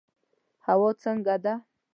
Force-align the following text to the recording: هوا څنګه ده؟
هوا 0.65 0.89
څنګه 1.03 1.35
ده؟ 1.43 1.53